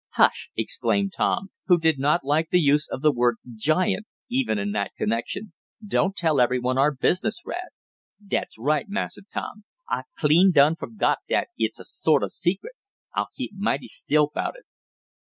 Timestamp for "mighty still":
13.55-14.31